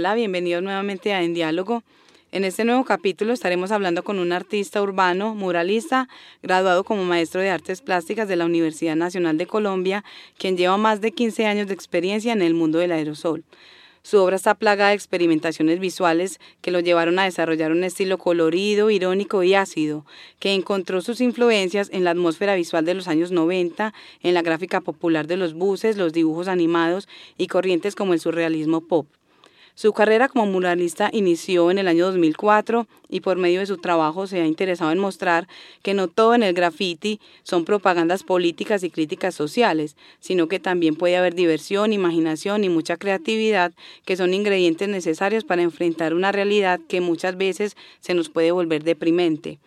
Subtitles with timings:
[0.00, 1.82] Hola, bienvenidos nuevamente a En Diálogo.
[2.32, 6.08] En este nuevo capítulo estaremos hablando con un artista urbano, muralista,
[6.42, 10.02] graduado como maestro de artes plásticas de la Universidad Nacional de Colombia,
[10.38, 13.44] quien lleva más de 15 años de experiencia en el mundo del aerosol.
[14.02, 18.88] Su obra está plagada de experimentaciones visuales que lo llevaron a desarrollar un estilo colorido,
[18.88, 20.06] irónico y ácido,
[20.38, 24.80] que encontró sus influencias en la atmósfera visual de los años 90, en la gráfica
[24.80, 29.06] popular de los buses, los dibujos animados y corrientes como el surrealismo pop.
[29.80, 34.26] Su carrera como muralista inició en el año 2004 y por medio de su trabajo
[34.26, 35.48] se ha interesado en mostrar
[35.80, 40.96] que no todo en el graffiti son propagandas políticas y críticas sociales, sino que también
[40.96, 43.72] puede haber diversión, imaginación y mucha creatividad
[44.04, 48.84] que son ingredientes necesarios para enfrentar una realidad que muchas veces se nos puede volver
[48.84, 49.60] deprimente.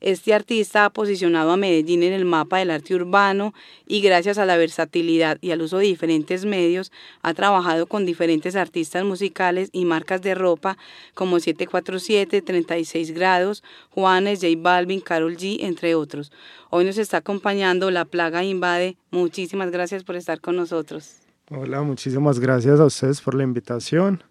[0.00, 3.52] Este artista ha posicionado a Medellín en el mapa del arte urbano
[3.86, 8.54] y gracias a la versatilidad y al uso de diferentes medios ha trabajado con diferentes
[8.54, 10.78] artistas musicales y marcas de ropa
[11.14, 16.30] como 747, 36 grados, Juanes, J Balvin, Carol G, entre otros.
[16.70, 18.96] Hoy nos está acompañando La Plaga Invade.
[19.10, 21.16] Muchísimas gracias por estar con nosotros.
[21.50, 24.22] Hola, muchísimas gracias a ustedes por la invitación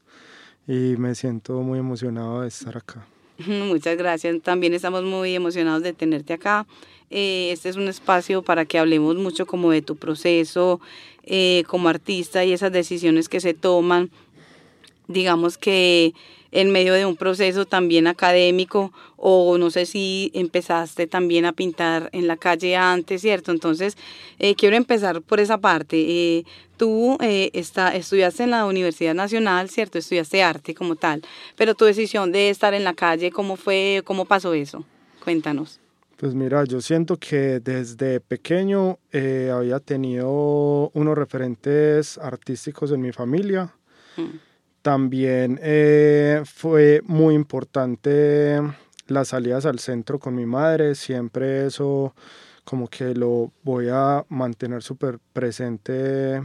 [0.68, 3.06] y me siento muy emocionado de estar acá.
[3.48, 4.42] Muchas gracias.
[4.42, 6.66] También estamos muy emocionados de tenerte acá.
[7.10, 10.82] Eh, este es un espacio para que hablemos mucho como de tu proceso
[11.24, 14.10] eh, como artista y esas decisiones que se toman.
[15.08, 16.14] Digamos que
[16.52, 22.10] en medio de un proceso también académico o no sé si empezaste también a pintar
[22.14, 23.52] en la calle antes, ¿cierto?
[23.52, 23.98] Entonces,
[24.40, 25.98] eh, quiero empezar por esa parte.
[25.98, 26.46] Eh,
[26.78, 29.98] tú eh, está, estudiaste en la Universidad Nacional, ¿cierto?
[29.98, 31.24] Estudiaste arte como tal,
[31.56, 34.86] pero tu decisión de estar en la calle, ¿cómo fue, cómo pasó eso?
[35.24, 35.80] Cuéntanos.
[36.18, 43.72] Pues mira, yo siento que desde pequeño había tenido unos referentes artísticos en mi familia.
[44.16, 44.47] Mm.
[44.88, 48.62] También eh, fue muy importante
[49.08, 52.16] las salidas al centro con mi madre, siempre eso
[52.64, 56.42] como que lo voy a mantener súper presente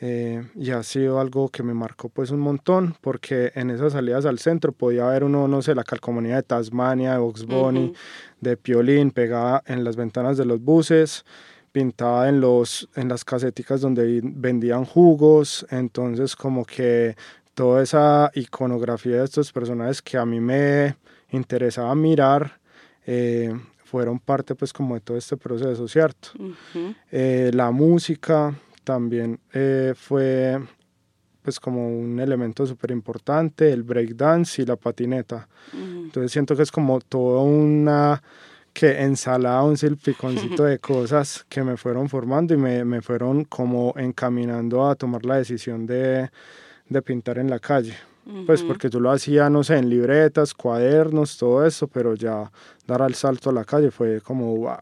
[0.00, 4.24] eh, y ha sido algo que me marcó pues un montón porque en esas salidas
[4.24, 7.92] al centro podía ver uno, no sé, la calcomanía de Tasmania, de Box Bunny,
[8.40, 11.24] de Piolín pegada en las ventanas de los buses
[11.72, 17.16] pintada en, los, en las caseticas donde vendían jugos, entonces como que
[17.54, 20.96] toda esa iconografía de estos personajes que a mí me
[21.30, 22.60] interesaba mirar,
[23.06, 23.52] eh,
[23.84, 26.30] fueron parte pues como de todo este proceso, ¿cierto?
[27.10, 28.54] Eh, la música
[28.84, 30.58] también eh, fue
[31.42, 35.48] pues como un elemento súper importante, el breakdance y la patineta.
[35.72, 38.22] Entonces siento que es como toda una
[38.72, 43.92] que ensalada, un silpiconcito de cosas que me fueron formando y me, me, fueron como
[43.96, 46.30] encaminando a tomar la decisión de,
[46.88, 47.96] de pintar en la calle.
[48.46, 52.52] Pues porque tú lo hacías, no sé, en libretas, cuadernos, todo eso, pero ya
[52.86, 54.76] dar al salto a la calle fue como, wow.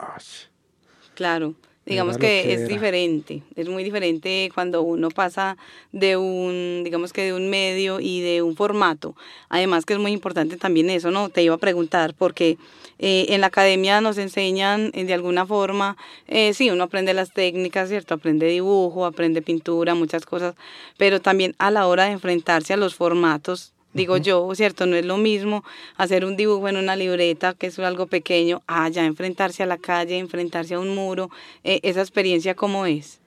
[1.15, 1.55] Claro.
[1.83, 5.57] Digamos que, es diferente, es muy diferente cuando uno pasa
[5.91, 9.15] de un, digamos que de un medio y de un formato.
[9.49, 11.29] Además que es muy importante también eso, ¿no?
[11.29, 12.57] Te iba a preguntar porque
[12.99, 15.97] eh, en la academia nos enseñan eh, de alguna forma,
[16.27, 18.13] eh, sí, uno aprende las técnicas, ¿cierto?
[18.13, 20.53] Aprende dibujo, aprende pintura, muchas cosas,
[20.99, 24.85] pero también a la hora de enfrentarse a los formatos digo yo, ¿cierto?
[24.85, 25.63] No es lo mismo
[25.97, 29.77] hacer un dibujo en una libreta, que es algo pequeño, a ya enfrentarse a la
[29.77, 31.29] calle, enfrentarse a un muro.
[31.63, 33.19] Eh, ¿Esa experiencia cómo es?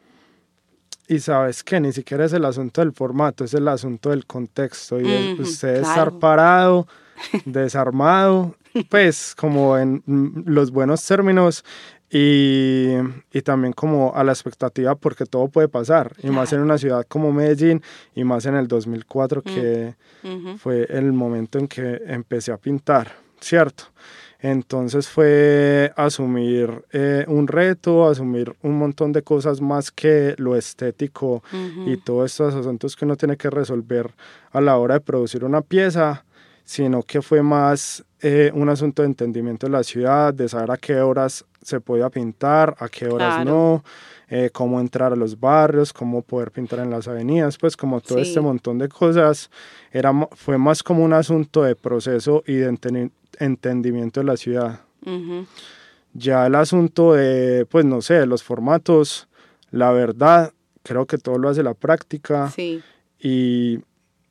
[1.06, 5.00] Y sabes que ni siquiera es el asunto del formato, es el asunto del contexto.
[5.00, 6.86] Y usted estar parado,
[7.44, 8.56] desarmado,
[8.88, 10.02] pues como en
[10.46, 11.62] los buenos términos,
[12.16, 12.92] y,
[13.32, 17.04] y, también como a la expectativa porque todo puede pasar, y más en una ciudad
[17.08, 17.82] como Medellín,
[18.14, 23.10] y más en el 2004 que mm, fue el momento en que empecé a pintar,
[23.40, 23.86] ¿cierto?
[24.38, 31.42] Entonces fue asumir eh, un reto, asumir un montón de cosas más que lo estético
[31.86, 34.12] y todos estos asuntos que uno tiene que resolver
[34.52, 36.24] a la hora de producir una pieza,
[36.64, 40.76] sino que fue más eh, un asunto de entendimiento de la ciudad, de saber a
[40.78, 43.84] qué horas se podía pintar, a qué horas no,
[44.28, 48.18] eh, cómo entrar a los barrios, cómo poder pintar en las avenidas, pues como todo
[48.18, 49.50] este montón de cosas,
[49.92, 52.78] era, fue más como un asunto de proceso y de
[53.38, 54.80] entendimiento de la ciudad.
[56.14, 59.28] Ya el asunto de, pues no sé, los formatos,
[59.70, 60.52] la verdad,
[60.82, 62.50] creo que todo lo hace la práctica.
[63.18, 63.80] Y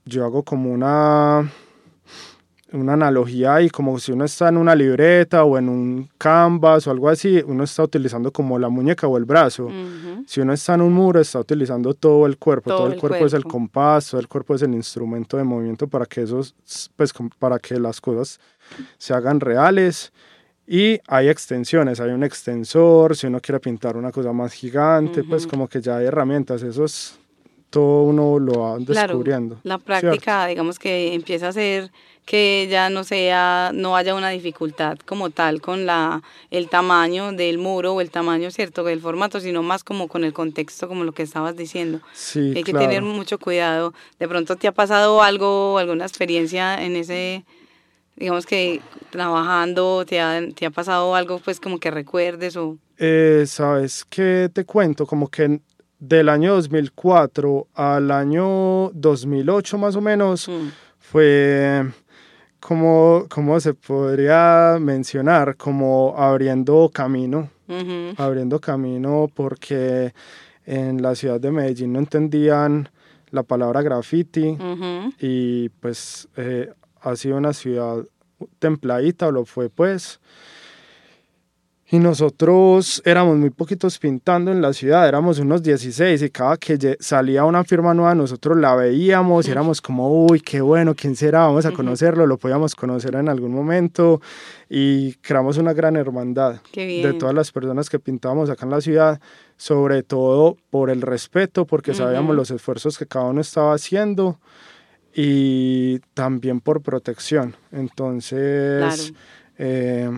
[0.05, 1.51] yo hago como una
[2.73, 6.91] una analogía ahí, como si uno está en una libreta o en un canvas o
[6.91, 9.69] algo así, uno está utilizando como la muñeca o el brazo.
[10.25, 13.33] Si uno está en un muro, está utilizando todo el cuerpo, todo, el, cuerpo, es
[13.33, 16.55] el compás, todo el cuerpo es el instrumento de movimiento para que esos,
[16.95, 18.39] pues, para que las cosas
[18.97, 20.11] se hagan reales.
[20.65, 25.45] Y hay extensiones, hay un extensor, si uno quiere pintar una cosa más gigante, pues
[25.45, 27.19] como que ya hay herramientas, eso es
[27.73, 29.59] todo uno lo va descubriendo.
[29.63, 31.91] la práctica, digamos que empieza a ser
[32.25, 36.21] que ya no sea, no haya una dificultad como tal con la,
[36.51, 40.33] el tamaño del muro o el tamaño, cierto, del formato, sino más como con el
[40.33, 41.99] contexto, como lo que estabas diciendo.
[42.13, 43.93] Sí, Hay que tener mucho cuidado.
[44.19, 47.43] De pronto te ha pasado algo, alguna experiencia en ese,
[48.15, 52.77] digamos que trabajando, te ha, te ha pasado algo pues como que recuerdes o...
[52.97, 55.59] Eh, Sabes qué te cuento, como que
[55.99, 60.67] del año 2004 al año 2008 más o menos, mm.
[60.99, 61.85] fue
[62.63, 67.49] como, como se podría mencionar, como abriendo camino,
[68.17, 70.13] abriendo camino porque
[70.65, 72.87] en la ciudad de Medellín no entendían
[73.31, 74.57] la palabra graffiti
[75.19, 76.71] y pues eh,
[77.01, 77.97] ha sido una ciudad
[78.59, 80.21] templadita, o lo fue pues,
[81.89, 86.97] y nosotros éramos muy poquitos pintando en la ciudad, éramos unos 16 y cada que
[86.99, 91.39] salía una firma nueva nosotros la veíamos y éramos como, uy, qué bueno, ¿quién será?
[91.39, 94.21] Vamos a conocerlo, lo podíamos conocer en algún momento
[94.69, 99.19] y creamos una gran hermandad de todas las personas que pintábamos acá en la ciudad,
[99.57, 104.39] sobre todo por el respeto, porque sabíamos los esfuerzos que cada uno estaba haciendo
[105.13, 107.55] y también por protección.
[107.71, 109.13] Entonces...
[109.59, 110.09] Eh,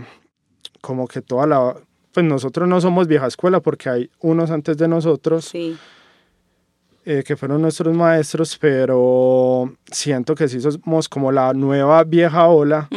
[0.86, 1.76] como que toda la,
[2.14, 7.64] pues nosotros no somos vieja escuela porque hay unos antes de nosotros eh, que fueron
[7.64, 12.88] nuestros maestros, pero siento que sí somos como la nueva vieja ola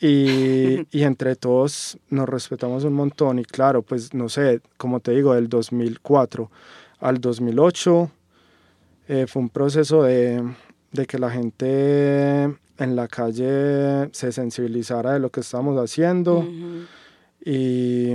[0.00, 5.10] y, y, entre todos nos respetamos un montón y claro, pues no sé, como te
[5.10, 6.50] digo, del 2004
[7.00, 8.10] al 2008
[9.08, 10.42] eh, fue un proceso de,
[10.92, 12.44] de que la gente
[12.78, 16.42] en la calle se sensibilizara de lo que estamos haciendo
[17.44, 18.14] y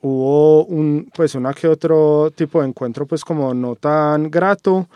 [0.00, 4.88] hubo un, pues una que otro tipo de encuentro pues como no tan grato,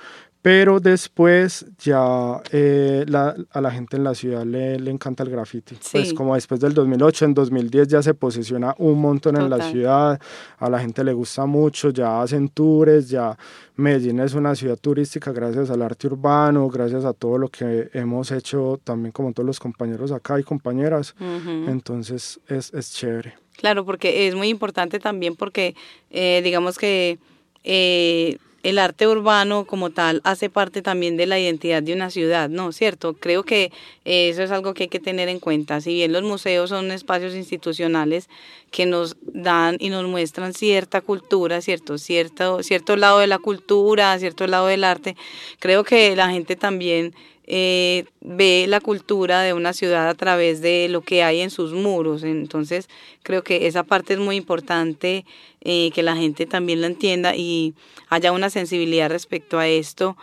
[0.42, 5.30] pero después ya eh, la, a la gente en la ciudad le, le encanta el
[5.30, 5.76] graffiti.
[5.92, 10.18] Pues como después del 2008, en 2010 ya se posiciona un montón en la ciudad,
[10.58, 13.36] a la gente le gusta mucho, ya hacen tours, ya
[13.76, 18.30] Medellín es una ciudad turística gracias al arte urbano, gracias a todo lo que hemos
[18.30, 21.14] hecho también como todos los compañeros acá y compañeras.
[21.20, 23.34] Entonces es, es chévere.
[23.56, 25.74] Claro, porque es muy importante también porque
[26.10, 27.18] eh, digamos que...
[27.62, 32.48] Eh, el arte urbano como tal hace parte también de la identidad de una ciudad,
[32.48, 32.72] ¿no?
[32.72, 33.14] ¿Cierto?
[33.14, 33.72] Creo que
[34.04, 35.80] eso es algo que hay que tener en cuenta.
[35.80, 38.28] Si bien los museos son espacios institucionales
[38.70, 41.98] que nos dan y nos muestran cierta cultura, ¿cierto?
[41.98, 45.16] Cierto, cierto lado de la cultura, cierto lado del arte,
[45.58, 47.14] creo que la gente también
[47.52, 51.72] eh, ve la cultura de una ciudad a través de lo que hay en sus
[51.72, 52.22] muros.
[52.22, 52.88] Entonces,
[53.24, 55.24] creo que esa parte es muy importante,
[55.62, 57.74] eh, que la gente también la entienda y
[58.08, 60.16] haya una sensibilidad respecto a esto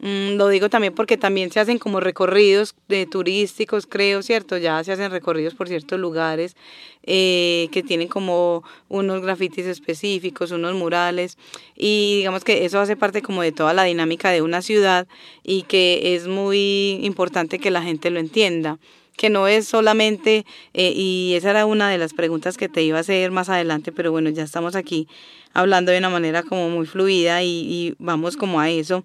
[0.00, 4.58] Mm, lo digo también porque también se hacen como recorridos de turísticos, creo, ¿cierto?
[4.58, 6.56] Ya se hacen recorridos por ciertos lugares
[7.04, 11.38] eh, que tienen como unos grafitis específicos, unos murales
[11.76, 15.06] y digamos que eso hace parte como de toda la dinámica de una ciudad
[15.42, 18.78] y que es muy importante que la gente lo entienda
[19.16, 22.98] que no es solamente, eh, y esa era una de las preguntas que te iba
[22.98, 25.08] a hacer más adelante, pero bueno, ya estamos aquí
[25.52, 29.04] hablando de una manera como muy fluida y, vamos como a eso.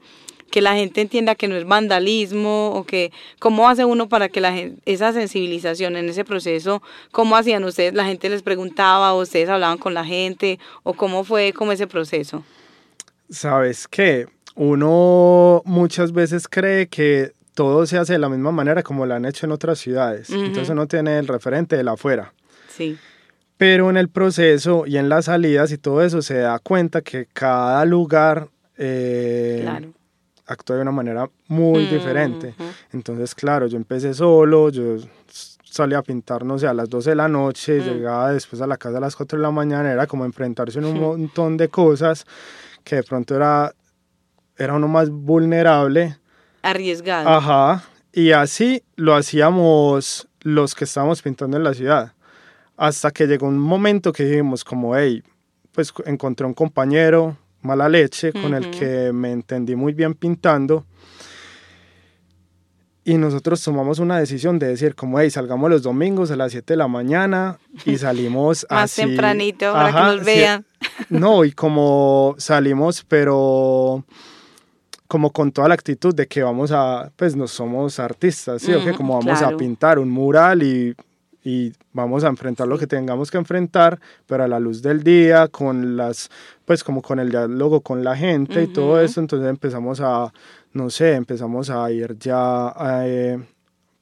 [0.52, 4.42] Que la gente entienda que no es vandalismo o que cómo hace uno para que
[4.42, 9.22] la gente, esa sensibilización en ese proceso, cómo hacían ustedes, la gente les preguntaba o
[9.22, 12.44] ustedes hablaban con la gente o cómo fue como ese proceso.
[13.30, 14.26] Sabes que
[14.56, 19.26] uno muchas veces cree que todo se hace de la misma manera como lo han
[19.26, 20.30] hecho en otras ciudades.
[20.30, 22.34] Entonces uno tiene el referente de la afuera.
[22.70, 22.98] Sí.
[23.58, 27.28] Pero en el proceso y en las salidas y todo eso se da cuenta que
[27.34, 28.48] cada lugar
[28.78, 29.90] eh, claro
[30.46, 32.56] actúa de una manera muy diferente.
[32.94, 34.96] Entonces, claro, yo empecé solo, yo
[35.64, 38.78] salí a pintar, no sé, a las 12 de la noche, llegaba después a la
[38.78, 42.26] casa a las 4 de la mañana, era como enfrentarse en un montón de cosas
[42.84, 43.74] que de pronto era,
[44.58, 46.18] era uno más vulnerable.
[46.62, 47.30] Arriesgado.
[47.30, 52.14] Ajá, y así lo hacíamos los que estábamos pintando en la ciudad.
[52.78, 55.22] Hasta que llegó un momento que dijimos como, hey,
[55.72, 60.86] pues encontré un compañero, mala leche, con el que me entendí muy bien pintando.
[63.04, 66.74] y nosotros tomamos una decisión de decir, como, hey, salgamos los domingos a las 7
[66.74, 70.66] de la mañana y salimos Más tempranito para que nos vean.
[71.10, 74.06] no, y como salimos, pero
[75.10, 78.72] como con toda la actitud de que vamos a, pues no somos artistas, ¿sí?
[78.76, 80.96] o que como vamos a pintar un mural y,
[81.44, 85.48] y, vamos a enfrentar lo que tengamos que enfrentar, pero a la luz del día,
[85.48, 86.30] con las,
[86.64, 90.32] pues como con el diálogo con la gente y todo eso, entonces empezamos a,
[90.74, 92.72] no sé, empezamos a ir ya,
[93.04, 93.44] eh,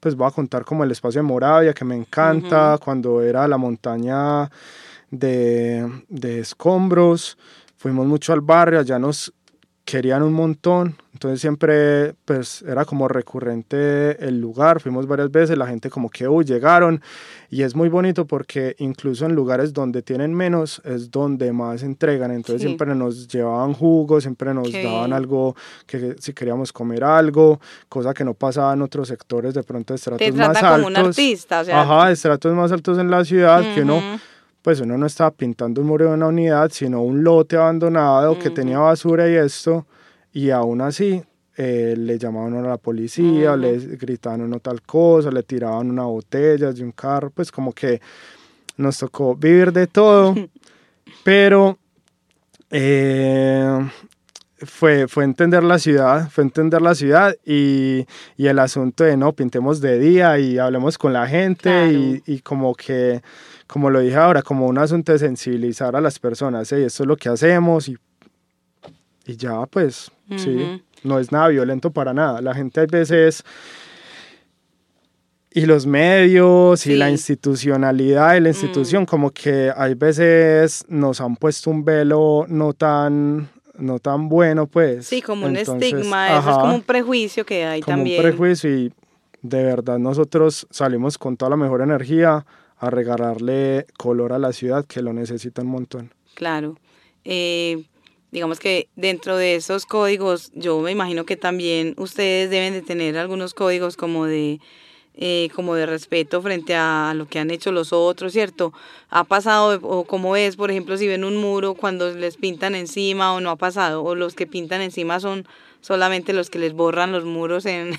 [0.00, 3.56] pues voy a contar como el espacio de Moravia, que me encanta, cuando era la
[3.56, 4.50] montaña
[5.10, 7.38] de, de escombros,
[7.78, 9.32] fuimos mucho al barrio, allá nos
[9.88, 15.66] querían un montón, entonces siempre pues era como recurrente el lugar, fuimos varias veces, la
[15.66, 17.00] gente como que, uy, llegaron
[17.48, 22.32] y es muy bonito porque incluso en lugares donde tienen menos es donde más entregan,
[22.32, 28.12] entonces siempre nos llevaban jugos, siempre nos daban algo que si queríamos comer algo, cosa
[28.12, 30.84] que no pasaba en otros sectores de pronto estratos más altos.
[30.84, 34.02] Como un artista, o sea, Ajá, estratos más altos en la ciudad que uno
[34.62, 38.50] pues uno no estaba pintando un muro de una unidad, sino un lote abandonado que
[38.50, 39.86] tenía basura y esto,
[40.32, 41.22] y aún así
[41.56, 46.72] eh, le llamaban a la policía, le gritaban uno tal cosa, le tiraban una botella
[46.72, 48.00] de un carro, pues como que
[48.76, 50.34] nos tocó vivir de todo,
[51.24, 51.78] pero
[52.70, 53.90] eh,
[54.58, 59.32] fue, fue entender la ciudad, fue entender la ciudad y, y, el asunto de no,
[59.32, 63.22] pintemos de día y hablemos con la gente y, y como que
[63.68, 67.06] como lo dije ahora, como un asunto de sensibilizar a las personas, y esto es
[67.06, 67.96] lo que hacemos y,
[69.26, 72.40] y ya, pues, sí, no es nada violento para nada.
[72.40, 73.44] La gente a veces,
[75.52, 79.06] y los medios y la institucionalidad y la institución, mm.
[79.06, 85.06] como que hay veces nos han puesto un velo no tan no tan bueno, pues.
[85.06, 88.18] Sí, como un estigma, eso es como un prejuicio que hay también.
[88.18, 88.92] Un prejuicio y
[89.42, 92.44] de verdad nosotros salimos con toda la mejor energía
[92.78, 96.12] a regalarle color a la ciudad que lo necesita un montón.
[96.34, 96.76] Claro.
[97.24, 97.84] Eh,
[98.30, 103.16] digamos que dentro de esos códigos, yo me imagino que también ustedes deben de tener
[103.18, 104.60] algunos códigos como de
[105.20, 108.72] eh, como de respeto frente a lo que han hecho los otros, ¿cierto?
[109.10, 113.34] ¿Ha pasado o cómo es, por ejemplo, si ven un muro cuando les pintan encima
[113.34, 114.04] o no ha pasado?
[114.04, 115.44] ¿O los que pintan encima son
[115.80, 117.98] solamente los que les borran los muros en,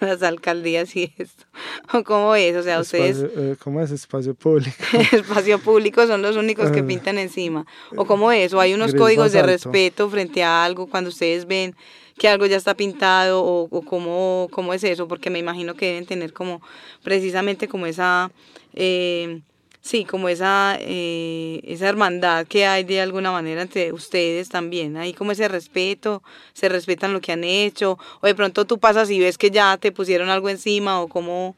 [0.00, 1.44] las alcaldías y esto.
[1.92, 2.56] ¿O cómo es?
[2.56, 3.24] O sea, ustedes...
[3.36, 4.76] Eh, ¿Cómo es espacio público?
[5.12, 6.86] espacio público son los únicos que ah.
[6.86, 7.66] pintan encima.
[7.96, 8.52] ¿O cómo es?
[8.54, 11.74] ¿O hay unos códigos de respeto frente a algo cuando ustedes ven
[12.18, 15.08] que algo ya está pintado o, o cómo, cómo es eso?
[15.08, 16.60] Porque me imagino que deben tener como
[17.02, 18.30] precisamente como esa...
[18.74, 19.40] Eh,
[19.82, 24.96] Sí, como esa, eh, esa hermandad que hay de alguna manera entre ustedes también.
[24.98, 26.22] Hay como ese respeto,
[26.52, 27.98] se respetan lo que han hecho.
[28.20, 31.56] O de pronto tú pasas y ves que ya te pusieron algo encima o como...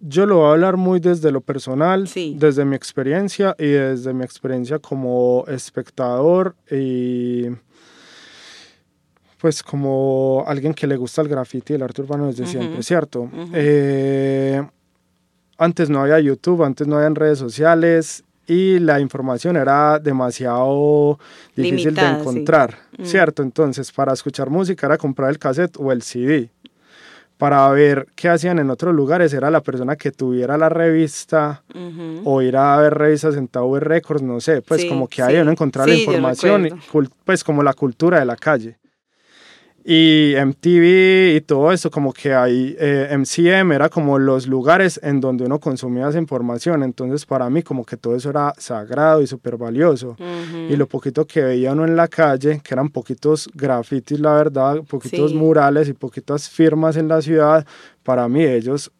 [0.00, 4.24] Yo lo voy a hablar muy desde lo personal, desde mi experiencia y desde mi
[4.24, 7.48] experiencia como espectador y
[9.38, 13.30] pues como alguien que le gusta el graffiti y el arte urbano desde siempre, ¿cierto?
[13.52, 14.62] eh,
[15.60, 21.18] antes no había YouTube, antes no había redes sociales y la información era demasiado
[21.54, 23.04] difícil de encontrar, mm.
[23.04, 23.42] ¿cierto?
[23.42, 26.48] Entonces, para escuchar música era comprar el cassette o el CD.
[27.36, 31.62] Para ver qué hacían en otros lugares era la persona que tuviera la revista
[32.24, 35.50] o ir a ver revistas en Tower Records, no sé, pues como que ahí uno
[35.50, 36.80] encontrar la información,
[37.24, 38.79] pues como la cultura de la calle
[39.84, 45.44] y MTV y todo eso, como que MCM, eh, era como los lugares en donde
[45.44, 49.56] uno consumía esa información, entonces para mí como que todo eso era sagrado y súper
[49.56, 50.16] valioso.
[50.68, 54.82] Y lo poquito que veía uno en la calle, que eran poquitos grafitis, la verdad,
[54.88, 57.66] poquitos murales y poquitas firmas en la ciudad,
[58.02, 58.90] para mí ellos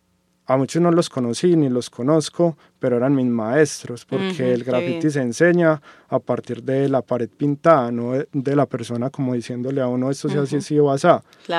[0.50, 5.08] a muchos no los conocí ni los conozco, pero eran mis maestros, porque el graffiti
[5.08, 9.86] se enseña a partir de la pared pintada, no de, la persona como diciéndole a
[9.86, 11.06] uno esto se hace así o así,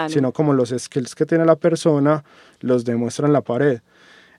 [0.10, 2.22] sino como los skills que tiene la persona
[2.60, 3.80] los demuestra en la pared.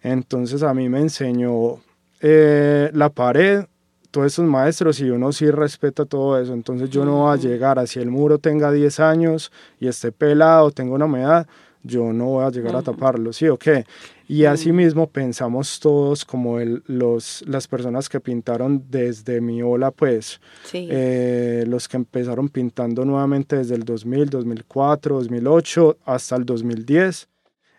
[0.02, 1.78] Entonces a mí me enseñó
[2.20, 3.64] eh, la pared,
[4.10, 6.52] todos esos maestros y uno sí respeta todo eso.
[6.52, 10.12] Entonces yo no voy a llegar a si el muro tenga 10 años y esté
[10.12, 11.46] pelado, tenga una humedad,
[11.82, 13.84] yo no voy a llegar a taparlo, ¿sí o qué?
[14.28, 20.40] Y asimismo pensamos todos como el, los, las personas que pintaron desde mi ola, pues,
[20.72, 27.28] eh, los que empezaron pintando nuevamente desde el 2000, 2004, 2008 hasta el 2010,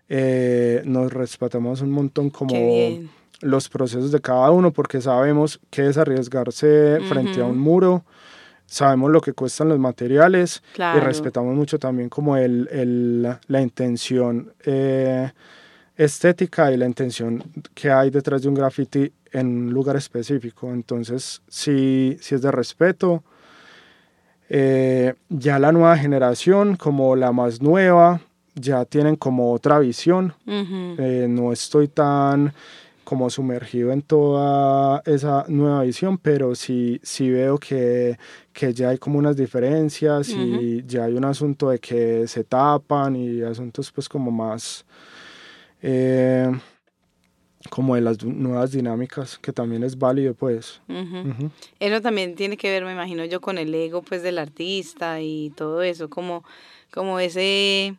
[0.09, 2.53] eh, nos respetamos un montón como
[3.41, 8.05] los procesos de cada uno porque sabemos que es arriesgarse frente a un muro
[8.73, 14.51] sabemos lo que cuestan los materiales y respetamos mucho también como el, el la intención
[14.65, 15.31] eh,
[15.95, 17.43] estética y la intención
[17.75, 20.73] que hay detrás de un graffiti en un lugar específico.
[20.73, 23.23] Entonces, sí, sí es de respeto.
[24.49, 28.21] Eh, ya la nueva generación, como la más nueva,
[28.55, 30.33] ya tienen como otra visión.
[30.47, 32.53] Eh, no estoy tan
[33.03, 38.17] como sumergido en toda esa nueva visión, pero sí, sí veo que,
[38.51, 43.15] que ya hay como unas diferencias y ya hay un asunto de que se tapan
[43.15, 44.85] y asuntos pues como más
[45.81, 46.49] eh,
[47.69, 50.81] como de las nuevas dinámicas, que también es válido, pues.
[51.79, 55.51] Eso también tiene que ver, me imagino yo, con el ego, pues, del artista y
[55.51, 56.43] todo eso, como,
[56.91, 57.95] como ese,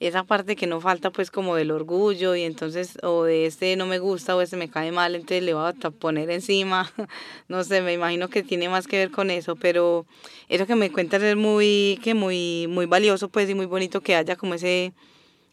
[0.00, 3.86] esa parte que no falta, pues, como del orgullo y entonces, o de este no
[3.86, 6.92] me gusta o este me cae mal, entonces le voy a poner encima,
[7.48, 10.06] no sé, me imagino que tiene más que ver con eso, pero
[10.48, 14.16] eso que me cuentas es muy, que muy, muy valioso, pues, y muy bonito que
[14.16, 14.92] haya como ese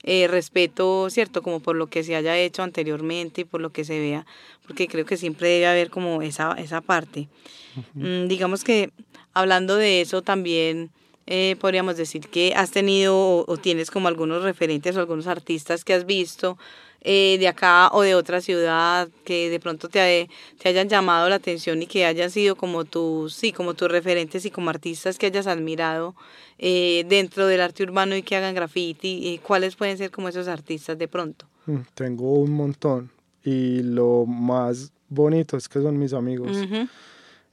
[0.03, 1.43] eh, respeto, ¿cierto?
[1.43, 4.25] Como por lo que se haya hecho anteriormente y por lo que se vea,
[4.65, 7.29] porque creo que siempre debe haber como esa, esa parte.
[7.93, 8.91] Mm, digamos que
[9.33, 10.91] hablando de eso también
[11.33, 15.85] eh, podríamos decir que has tenido o, o, tienes como algunos referentes o algunos artistas
[15.85, 16.57] que has visto
[17.03, 21.35] eh, de acá o de otra ciudad que de pronto te, te hayan llamado la
[21.35, 25.27] atención y que hayan sido como tus, sí, como tus referentes y como artistas que
[25.27, 26.15] hayas admirado
[26.59, 29.29] eh, dentro del arte urbano y que hagan graffiti?
[29.29, 31.45] ¿Y ¿Cuáles pueden ser como esos artistas de pronto?
[31.65, 33.09] Mm, tengo un montón
[33.41, 36.57] y lo más bonito es que son mis amigos.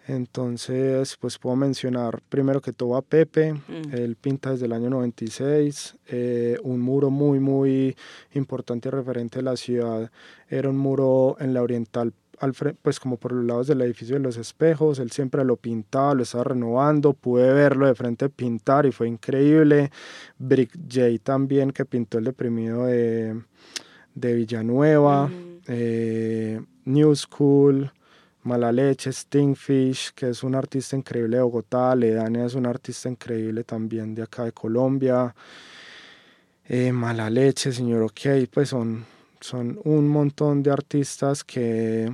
[0.09, 3.93] Entonces, pues puedo mencionar primero que todo a Pepe, mm.
[3.93, 7.95] él pinta desde el año 96, eh, un muro muy, muy
[8.33, 10.11] importante y referente de la ciudad,
[10.49, 14.23] era un muro en la oriental, al pues como por los lados del edificio de
[14.23, 18.93] los espejos, él siempre lo pintaba, lo estaba renovando, pude verlo de frente pintar y
[18.93, 19.91] fue increíble.
[20.39, 23.43] Brick J también, que pintó el deprimido de,
[24.15, 25.61] de Villanueva, mm.
[25.67, 27.91] eh, New School,
[28.43, 33.65] Mala Leche, Stingfish, que es un artista increíble de Bogotá, Ledania es un artista increíble
[33.65, 35.35] también de acá de Colombia,
[36.65, 39.05] eh, Mala Leche, Señor OK, pues son,
[39.41, 42.13] son un montón de artistas que,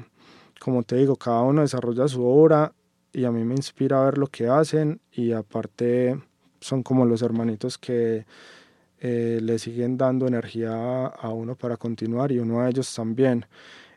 [0.61, 2.73] como te digo, cada uno desarrolla su obra
[3.13, 6.19] y a mí me inspira a ver lo que hacen y aparte
[6.61, 8.27] son como los hermanitos que
[9.01, 13.45] eh, le siguen dando energía a uno para continuar y uno a ellos también.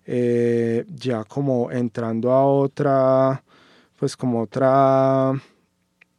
[0.10, 3.44] Eh, ya como entrando a otra,
[4.00, 5.34] pues como otra,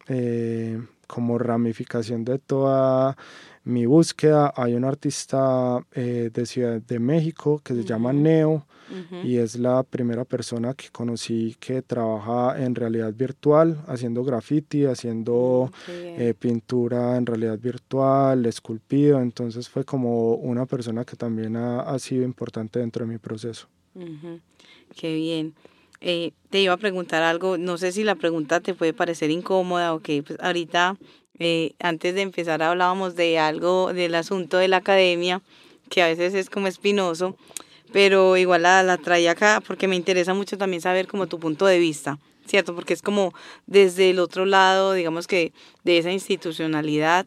[0.08, 3.16] eh, como ramificación de toda
[3.64, 8.66] mi búsqueda, hay un artista eh, de Ciudad de México que se llama Neo
[9.22, 15.70] y es la primera persona que conocí que trabaja en realidad virtual, haciendo graffiti, haciendo
[15.86, 22.24] mm, pintura en realidad virtual, esculpido, entonces fue como una persona que también ha sido
[22.24, 23.68] importante dentro de mi proceso.
[24.96, 25.54] Qué bien.
[26.00, 29.94] Eh, te iba a preguntar algo, no sé si la pregunta te puede parecer incómoda
[29.94, 30.96] o que pues ahorita,
[31.40, 35.42] eh, antes de empezar, hablábamos de algo del asunto de la academia,
[35.90, 37.36] que a veces es como espinoso,
[37.92, 41.66] pero igual la, la traía acá porque me interesa mucho también saber como tu punto
[41.66, 42.76] de vista, ¿cierto?
[42.76, 43.32] Porque es como
[43.66, 47.26] desde el otro lado, digamos que de esa institucionalidad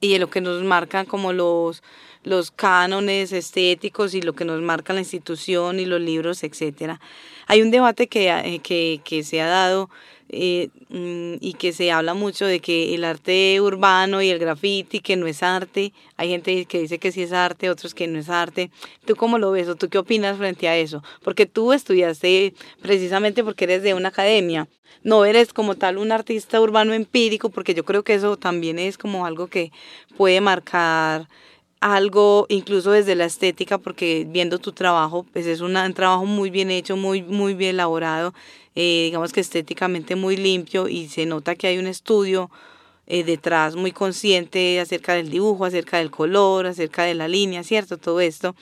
[0.00, 1.82] y de lo que nos marcan como los
[2.26, 7.00] los cánones estéticos y lo que nos marca la institución y los libros, etcétera.
[7.46, 9.88] Hay un debate que, eh, que, que se ha dado
[10.28, 14.98] eh, mm, y que se habla mucho de que el arte urbano y el graffiti,
[14.98, 18.18] que no es arte, hay gente que dice que sí es arte, otros que no
[18.18, 18.72] es arte.
[19.04, 21.04] ¿Tú cómo lo ves o tú qué opinas frente a eso?
[21.22, 24.66] Porque tú estudiaste precisamente porque eres de una academia,
[25.04, 28.98] no eres como tal un artista urbano empírico, porque yo creo que eso también es
[28.98, 29.70] como algo que
[30.16, 31.28] puede marcar
[31.80, 36.70] algo incluso desde la estética porque viendo tu trabajo pues es un trabajo muy bien
[36.70, 38.32] hecho muy muy bien elaborado
[38.74, 42.50] eh, digamos que estéticamente muy limpio y se nota que hay un estudio
[43.08, 47.98] eh, detrás muy consciente acerca del dibujo, acerca del color, acerca de la línea, ¿cierto?
[47.98, 48.56] Todo esto.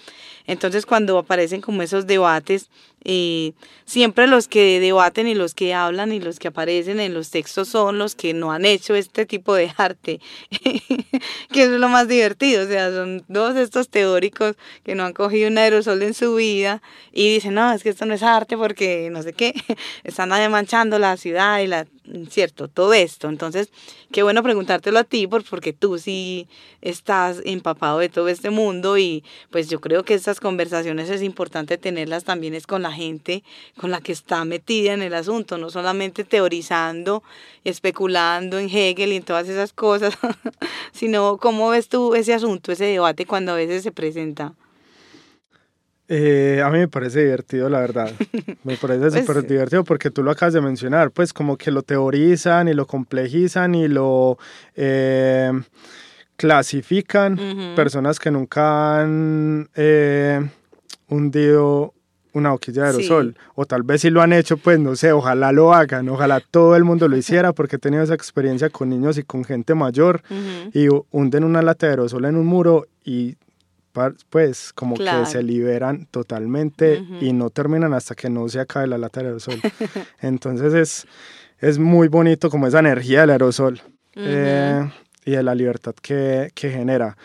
[0.46, 2.68] Entonces cuando aparecen como esos debates,
[3.06, 3.52] eh,
[3.84, 7.68] siempre los que debaten y los que hablan y los que aparecen en los textos
[7.68, 10.20] son los que no han hecho este tipo de arte,
[11.52, 15.48] que es lo más divertido, o sea, son todos estos teóricos que no han cogido
[15.48, 16.80] un aerosol en su vida
[17.12, 19.54] y dicen, no, es que esto no es arte porque no sé qué,
[20.04, 21.86] están manchando la ciudad y la
[22.28, 23.28] cierto, todo esto.
[23.28, 23.70] Entonces,
[24.12, 26.48] qué bueno preguntártelo a ti porque tú sí
[26.80, 31.78] estás empapado de todo este mundo y pues yo creo que estas conversaciones es importante
[31.78, 33.44] tenerlas también es con la gente
[33.76, 37.22] con la que está metida en el asunto, no solamente teorizando,
[37.62, 40.18] especulando en Hegel y en todas esas cosas,
[40.92, 44.54] sino cómo ves tú ese asunto, ese debate cuando a veces se presenta.
[46.08, 48.12] Eh, a mí me parece divertido, la verdad.
[48.64, 51.82] Me parece pues, súper divertido porque tú lo acabas de mencionar, pues como que lo
[51.82, 54.36] teorizan y lo complejizan y lo
[54.74, 55.52] eh,
[56.44, 57.38] clasifican.
[57.74, 60.46] Personas que nunca han eh,
[61.08, 61.94] hundido
[62.34, 65.52] una boquilla de aerosol, o tal vez si lo han hecho, pues no sé, ojalá
[65.52, 69.16] lo hagan, ojalá todo el mundo lo hiciera, porque he tenido esa experiencia con niños
[69.16, 70.22] y con gente mayor,
[70.72, 73.36] y hunden una lata de aerosol en un muro y
[74.28, 78.98] pues como que se liberan totalmente y no terminan hasta que no se acabe la
[78.98, 79.60] lata de aerosol.
[80.20, 81.06] Entonces es,
[81.58, 83.80] es muy bonito como esa energía del aerosol.
[84.16, 84.88] Eh,
[85.24, 87.16] y de la libertad que, que, genera.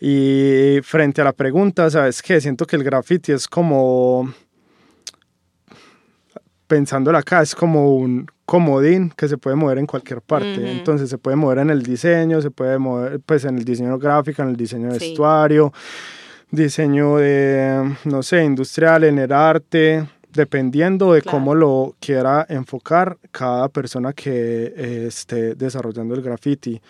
[0.00, 2.40] Y frente a la pregunta, ¿sabes qué?
[2.40, 4.32] Siento que el graffiti es como,
[6.66, 10.70] pensándolo acá, es como un comodín que se puede mover en cualquier parte.
[10.70, 14.42] Entonces se puede mover en el diseño, se puede mover pues en el diseño gráfico,
[14.42, 15.72] en el diseño de vestuario,
[16.50, 20.08] diseño de, no sé, industrial, en el arte,
[20.38, 26.80] dependiendo de cómo lo quiera enfocar cada persona que eh, esté desarrollando el graffiti.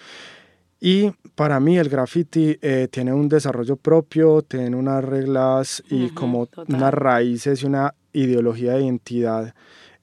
[0.79, 6.47] Y para mí el graffiti eh, tiene un desarrollo propio, tiene unas reglas y como
[6.69, 9.55] unas raíces y una ideología de identidad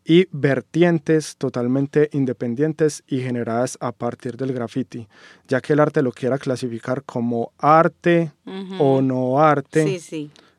[0.03, 5.07] y vertientes totalmente independientes y generadas a partir del graffiti,
[5.47, 8.31] ya que el arte lo quiera clasificar como arte
[8.79, 9.99] o no arte,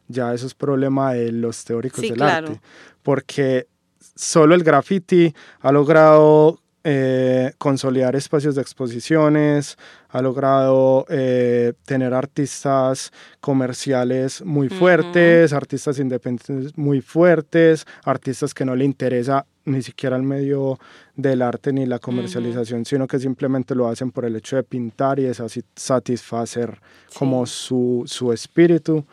[0.09, 2.61] ya eso es problema de los teóricos del arte,
[3.03, 3.69] porque
[4.15, 9.77] solo el graffiti ha logrado eh, consolidar espacios de exposiciones,
[10.09, 18.77] ha logrado eh, tener artistas comerciales muy fuertes, artistas independientes muy fuertes, artistas que no
[18.77, 20.79] le interesa ni siquiera el medio
[21.17, 25.19] del arte ni la comercialización, sino que simplemente lo hacen por el hecho de pintar
[25.19, 25.35] y de
[25.75, 26.81] satisfacer
[27.19, 29.05] como su, su espíritu.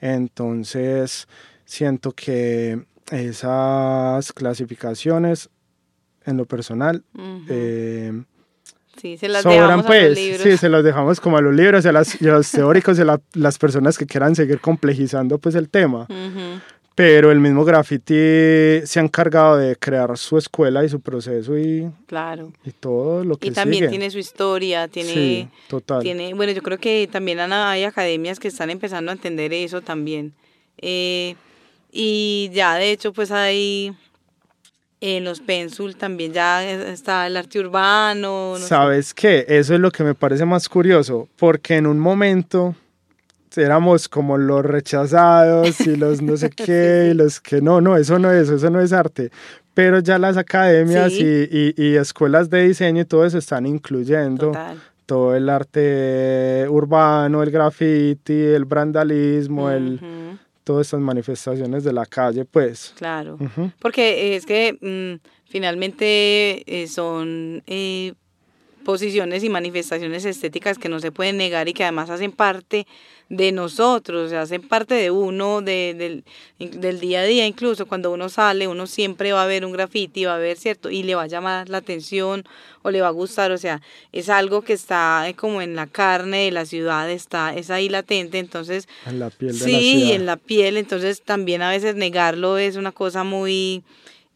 [0.00, 1.28] Entonces,
[1.64, 5.50] siento que esas clasificaciones
[6.24, 7.02] en lo personal.
[7.48, 8.22] eh,
[8.96, 10.42] sí, se las dejamos a los pues, libros.
[10.42, 12.10] Sí, se las dejamos como a los libros y a, los
[12.50, 16.06] teóricos y a las personas que quieran seguir complejizando pues el tema.
[16.96, 18.14] Pero el mismo graffiti
[18.86, 22.54] se ha encargado de crear su escuela y su proceso y, claro.
[22.64, 26.02] y todo lo que Y también tiene su historia, tiene, sí, total.
[26.02, 26.32] tiene...
[26.32, 30.32] Bueno, yo creo que también hay academias que están empezando a entender eso también.
[30.78, 31.36] Eh,
[31.92, 33.94] y ya, de hecho, pues hay
[35.02, 38.54] en los Pensul también ya está el arte urbano.
[38.58, 39.44] ¿Sabes qué?
[39.48, 42.74] Eso es lo que me parece más curioso, porque en un momento
[43.58, 48.18] éramos como los rechazados y los no sé qué, y los que no, no, eso
[48.18, 49.30] no es, eso no es arte.
[49.74, 54.52] Pero ya las academias y, y, escuelas de diseño y todo eso están incluyendo
[55.04, 60.00] todo el arte urbano, el graffiti, el brandalismo, el
[60.66, 62.92] todas estas manifestaciones de la calle, pues.
[62.96, 63.38] Claro,
[63.78, 68.14] porque es que mm, finalmente eh, son eh,
[68.84, 72.84] posiciones y manifestaciones estéticas que no se pueden negar y que además hacen parte
[73.28, 76.24] de nosotros, hacen parte de uno, de, del,
[76.58, 80.24] del, día a día, incluso cuando uno sale, uno siempre va a ver un graffiti,
[80.24, 80.90] va a ver, ¿cierto?
[80.90, 82.44] Y le va a llamar la atención
[82.82, 85.88] o le va a gustar, o sea, es algo que está eh, como en la
[85.88, 88.88] carne de la ciudad, está, es ahí latente, entonces...
[89.06, 90.14] En la piel de sí, la ciudad.
[90.14, 93.82] en la piel, entonces también a veces negarlo es una cosa muy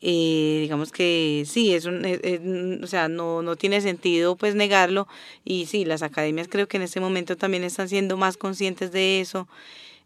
[0.02, 5.06] eh, digamos que sí, es un, o sea, no, no tiene sentido pues negarlo
[5.44, 9.20] y sí, las academias creo que en este momento también están siendo más conscientes de
[9.20, 9.46] eso.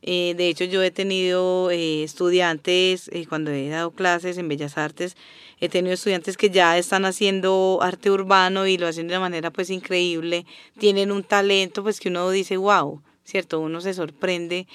[0.03, 5.17] Eh, de hecho, yo he tenido eh, estudiantes, cuando he dado clases en Bellas Artes,
[5.61, 9.51] he tenido estudiantes que ya están haciendo arte urbano y lo hacen de una manera
[9.51, 10.45] pues increíble,
[10.79, 13.61] tienen un talento pues que uno dice, wow, ¿cierto?
[13.61, 14.67] Uno se sorprende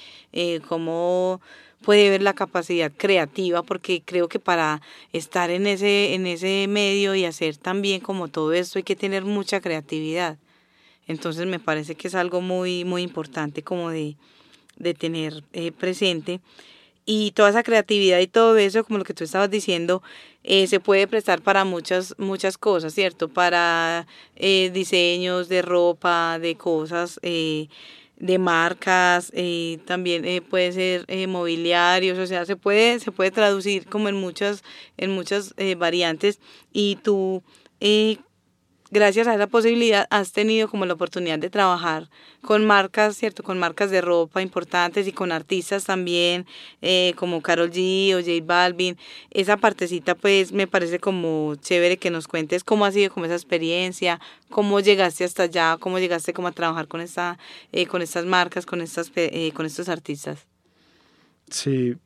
[0.66, 1.40] cómo
[1.82, 7.14] puede ver la capacidad creativa, porque creo que para estar en ese, en ese medio
[7.14, 10.38] y hacer también como todo esto hay que tener mucha creatividad.
[11.06, 14.16] Entonces me parece que es algo muy, muy importante como de,
[14.76, 16.40] de tener eh, presente.
[17.06, 20.02] Y toda esa creatividad y todo eso, como lo que tú estabas diciendo,
[20.44, 23.28] eh, se puede prestar para muchas, muchas cosas, ¿cierto?
[23.28, 27.18] Para eh, diseños de ropa, de cosas,
[28.20, 33.30] de marcas, eh, también eh, puede ser eh, mobiliarios, o sea, se puede, se puede
[33.30, 34.62] traducir como en muchas,
[34.98, 36.38] en muchas variantes.
[36.72, 37.42] Y tú
[38.90, 42.08] gracias a esa posibilidad has tenido como la oportunidad de trabajar
[42.42, 43.42] con marcas, ¿cierto?
[43.42, 46.46] Con marcas de ropa importantes y con artistas también,
[46.82, 48.96] eh, como Carol G o J Balvin.
[49.30, 53.34] Esa partecita pues me parece como chévere que nos cuentes cómo ha sido como esa
[53.34, 57.38] experiencia, cómo llegaste hasta allá, cómo llegaste como a trabajar con, esta,
[57.72, 60.46] eh, con estas marcas, con, estas, eh, con estos artistas.
[61.48, 61.96] Sí,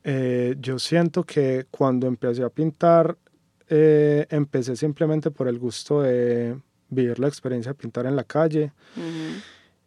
[0.59, 3.19] yo siento que cuando empecé a pintar,
[3.69, 6.57] empecé simplemente por el gusto de
[6.89, 8.73] vivir la experiencia de pintar en la calle.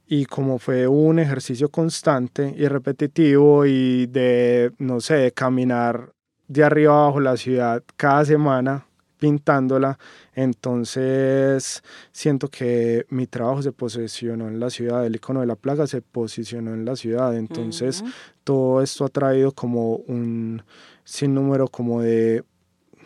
[0.08, 6.14] Y como fue un ejercicio constante y repetitivo y de, no sé, caminar
[6.48, 8.86] de arriba abajo la ciudad cada semana
[9.18, 9.98] pintándola,
[10.34, 15.88] entonces siento que mi trabajo se posicionó en la ciudad, el icono de la plaga
[15.88, 18.04] se posicionó en la ciudad, entonces
[18.44, 20.62] todo esto ha traído como un
[21.04, 22.44] sinnúmero como de,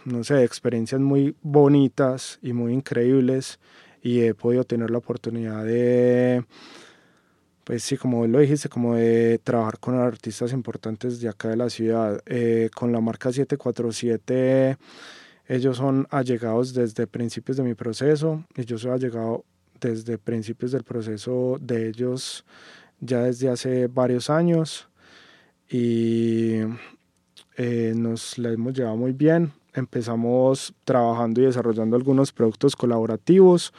[0.05, 3.59] no sé, experiencias muy bonitas y muy increíbles
[4.01, 6.43] y he podido tener la oportunidad de,
[7.63, 11.69] pues sí, como lo dijiste, como de trabajar con artistas importantes de acá de la
[11.69, 12.21] ciudad.
[12.25, 14.77] Eh, con la marca 747,
[15.47, 19.45] ellos son allegados desde principios de mi proceso y yo soy allegado
[19.79, 22.45] desde principios del proceso de ellos
[22.99, 24.87] ya desde hace varios años
[25.67, 26.59] y
[27.57, 33.73] eh, nos la hemos llevado muy bien empezamos trabajando y desarrollando algunos productos colaborativos.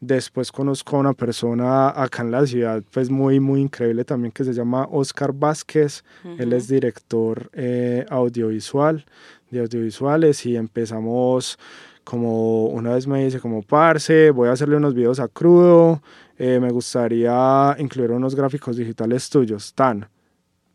[0.00, 4.44] Después conozco a una persona acá en la ciudad, pues muy, muy increíble también, que
[4.44, 6.02] se llama Oscar Vázquez.
[6.38, 9.04] Él es director eh, audiovisual,
[9.50, 11.58] de audiovisuales, y empezamos
[12.04, 16.02] como una vez me dice como parce, voy a hacerle unos videos a crudo,
[16.36, 20.08] eh, me gustaría incluir unos gráficos digitales tuyos, tan.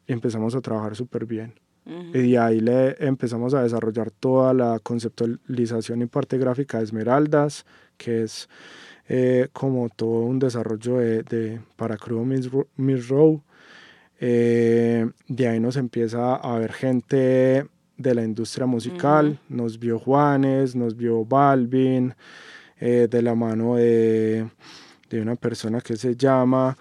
[0.07, 1.53] Y empezamos a trabajar súper bien.
[2.13, 7.65] Y ahí le empezamos a desarrollar toda la conceptualización y parte gráfica de Esmeraldas,
[7.97, 8.49] que es
[9.07, 13.41] eh, como todo un desarrollo de, de para Crudo Miss Row.
[14.19, 17.65] Eh, de ahí nos empieza a ver gente
[17.97, 22.13] de la industria musical, nos vio Juanes, nos vio Balvin,
[22.79, 24.47] eh, de la mano de,
[25.09, 26.77] de, una persona que se llama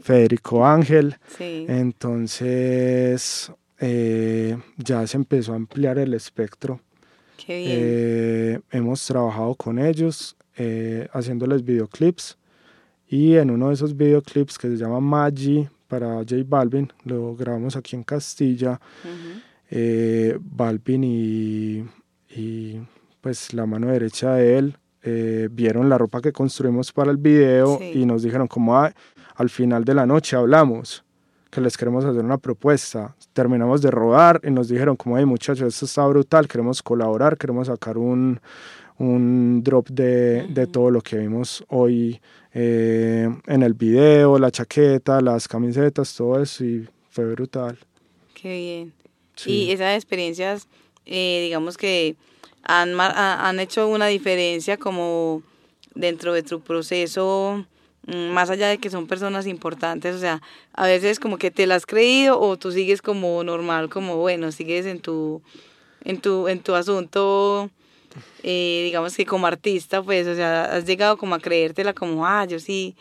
[0.00, 1.16] Federico Ángel.
[1.38, 6.80] Entonces, eh, ya se empezó a ampliar el espectro.
[7.36, 7.78] Qué bien.
[7.80, 12.38] Eh, hemos trabajado con ellos eh, haciéndoles videoclips
[13.08, 17.76] y en uno de esos videoclips que se llama Maggi para J Balvin, lo grabamos
[17.76, 18.80] aquí en Castilla.
[20.40, 21.84] Balvin y,
[22.30, 22.80] y,
[23.20, 24.76] pues la mano derecha de él
[25.52, 29.94] vieron la ropa que construimos para el video y nos dijeron como al final de
[29.94, 31.05] la noche hablamos
[31.56, 33.16] que les queremos hacer una propuesta.
[33.32, 37.68] Terminamos de rodar y nos dijeron como, hey muchachos, esto está brutal, queremos colaborar, queremos
[37.68, 38.38] sacar un,
[38.98, 42.20] un drop de, de, todo lo que vimos hoy
[42.52, 47.78] eh, en el video, la chaqueta, las camisetas, todo eso y fue brutal.
[48.34, 48.92] Qué bien.
[49.46, 50.68] Y esas experiencias,
[51.06, 52.16] eh, digamos que
[52.64, 55.42] han, han hecho una diferencia como
[55.94, 57.64] dentro de tu proceso
[58.06, 60.40] más allá de que son personas importantes, o sea,
[60.72, 64.52] a veces como que te las has creído o tú sigues como normal, como bueno,
[64.52, 65.42] sigues en tu,
[66.04, 67.68] en tu, en tu asunto,
[68.44, 72.44] eh, digamos que como artista, pues, o sea, has llegado como a creértela como, ah,
[72.44, 72.96] yo sí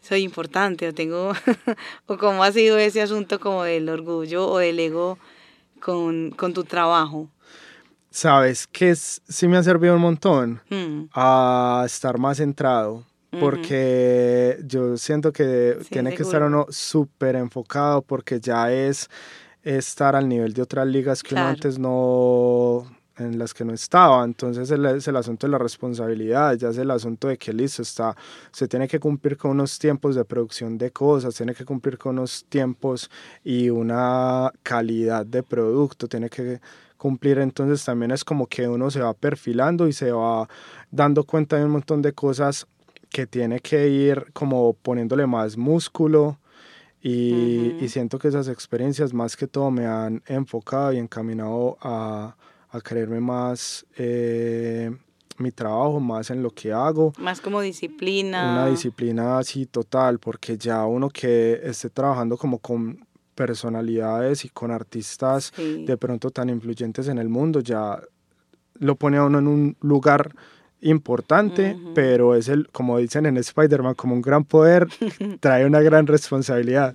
[0.00, 1.32] soy importante, o tengo,
[2.06, 5.18] o cómo ha sido ese asunto como del orgullo o del ego
[5.80, 7.28] con, con tu trabajo.
[8.10, 11.10] Sabes que sí me ha servido un montón mm.
[11.14, 13.06] a estar más centrado
[13.40, 19.08] porque yo siento que tiene que estar uno súper enfocado porque ya es
[19.62, 22.84] estar al nivel de otras ligas que uno antes no
[23.18, 26.90] en las que no estaba, entonces es el asunto de la responsabilidad, ya es el
[26.90, 28.16] asunto de que listo, está,
[28.50, 32.18] se tiene que cumplir con unos tiempos de producción de cosas, tiene que cumplir con
[32.18, 33.10] unos tiempos
[33.44, 36.60] y una calidad de producto, tiene que
[36.96, 40.48] cumplir, entonces también es como que uno se va perfilando y se va
[40.90, 42.66] dando cuenta de un montón de cosas
[43.12, 46.38] que tiene que ir como poniéndole más músculo
[47.00, 52.36] y, y, siento que esas experiencias más que todo me han enfocado y encaminado a,
[52.70, 54.90] a creerme más eh,
[55.38, 57.12] mi trabajo, más en lo que hago.
[57.18, 58.52] Más como disciplina.
[58.52, 64.70] Una disciplina así total, porque ya uno que esté trabajando como con personalidades y con
[64.70, 68.00] artistas de pronto tan influyentes en el mundo, ya
[68.74, 70.34] lo pone a uno en un lugar
[70.82, 74.88] importante, pero es el, como dicen en Spider-Man, como un gran poder,
[75.40, 76.94] trae una gran responsabilidad.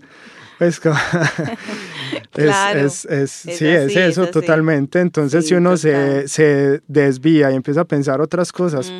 [0.58, 0.82] Pues
[2.36, 5.00] es, es, sí, es eso totalmente.
[5.00, 8.91] Entonces, si uno se, se, desvía y empieza a pensar otras cosas,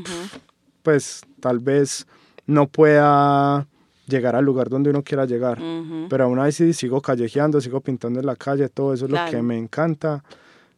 [0.84, 2.06] pues tal vez
[2.46, 3.68] no pueda
[4.08, 5.60] llegar al lugar donde uno quiera llegar.
[6.10, 9.42] Pero aún así sigo callejeando, sigo pintando en la calle, todo eso es lo que
[9.42, 10.24] me encanta,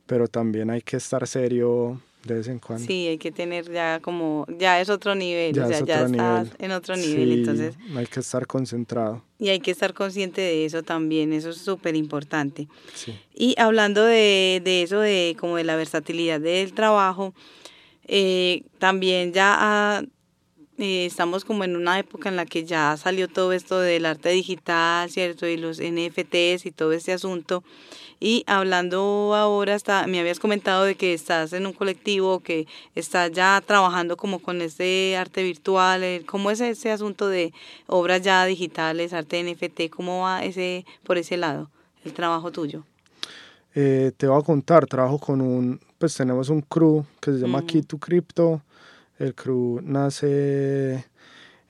[0.06, 2.86] pero también hay que estar serio de vez en cuando.
[2.86, 6.50] Sí, hay que tener ya como, ya es otro nivel, ya o sea, ya estás
[6.58, 7.76] en otro nivel, entonces...
[7.96, 9.24] Hay que estar concentrado.
[9.38, 12.68] Y hay que estar consciente de eso también, eso es súper importante.
[12.94, 13.20] Sí.
[13.34, 17.34] Y hablando de, de, eso, de como de la versatilidad del trabajo,
[18.08, 20.04] eh, también ya
[20.80, 24.30] eh, estamos como en una época en la que ya salió todo esto del arte
[24.30, 25.46] digital, ¿cierto?
[25.46, 27.64] Y los NFTs y todo este asunto.
[28.22, 33.32] Y hablando ahora, hasta, me habías comentado de que estás en un colectivo, que estás
[33.32, 36.04] ya trabajando como con este arte virtual.
[36.04, 37.54] Eh, ¿Cómo es ese asunto de
[37.88, 39.90] obras ya digitales, arte NFT?
[39.90, 41.70] ¿Cómo va ese por ese lado,
[42.06, 42.84] el trabajo tuyo?
[43.76, 47.66] Eh, te voy a contar, trabajo con un, pues tenemos un crew que se llama
[47.66, 48.62] Key to Crypto.
[49.20, 51.06] El crew nace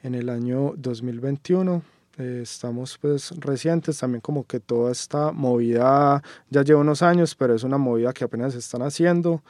[0.04, 1.82] en el año 2021
[2.20, 7.56] eh, estamos pues recientes, también como que toda esta movida ya lleva unos años, pero
[7.56, 9.42] es una movida que apenas están haciendo.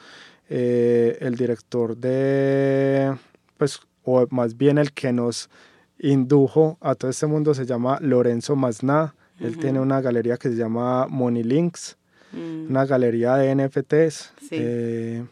[0.49, 3.15] Eh, el director de,
[3.57, 5.49] pues, o más bien el que nos
[5.97, 9.15] indujo a todo este mundo se llama Lorenzo Mazna.
[9.39, 11.97] Él tiene una galería que se llama Money Links,
[12.33, 12.69] mm.
[12.69, 14.33] una galería de NFTs.
[14.41, 14.49] Sí.
[14.51, 15.25] Eh,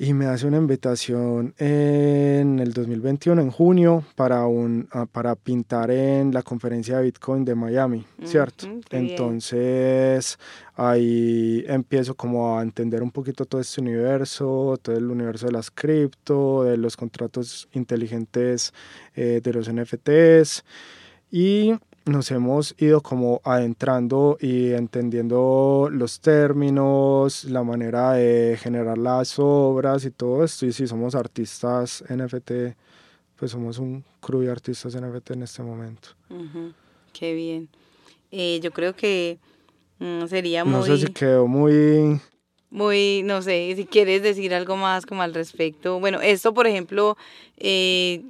[0.00, 5.90] y me hace una invitación en el 2021, en junio, para, un, ah, para pintar
[5.90, 8.68] en la conferencia de Bitcoin de Miami, ¿cierto?
[8.90, 10.38] Entonces
[10.76, 15.68] ahí empiezo como a entender un poquito todo este universo, todo el universo de las
[15.72, 18.72] cripto, de los contratos inteligentes
[19.16, 20.64] eh, de los NFTs
[21.32, 21.74] y
[22.08, 30.04] nos hemos ido como adentrando y entendiendo los términos, la manera de generar las obras
[30.04, 30.66] y todo esto.
[30.66, 32.76] Y si somos artistas NFT,
[33.36, 36.08] pues somos un crew de artistas NFT en este momento.
[37.12, 37.68] Qué bien.
[38.30, 39.38] Eh, yo creo que
[39.98, 40.74] mm, sería muy...
[40.74, 42.20] No sé si quedó muy...
[42.70, 46.00] Muy, no sé, si quieres decir algo más como al respecto.
[46.00, 47.16] Bueno, esto, por ejemplo,
[47.56, 48.22] eh,